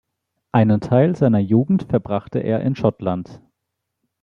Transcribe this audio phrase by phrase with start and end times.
[0.51, 3.39] Einen Teil seiner Jugend verbrachte er in Schottland.